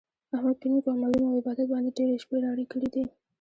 احمد 0.35 0.55
په 0.61 0.67
نېکو 0.71 0.89
عملونو 0.95 1.25
او 1.29 1.37
عبادت 1.39 1.67
باندې 1.71 1.89
ډېرې 1.97 2.15
شپې 2.23 2.37
رڼې 2.45 2.65
کړي 2.71 2.87
دي. 2.93 3.03